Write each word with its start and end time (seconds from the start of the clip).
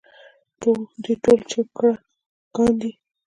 دوی 1.01 1.15
ټول 1.23 1.39
چوکره 1.51 1.91
ګان 2.55 2.71
دي. 2.79 2.91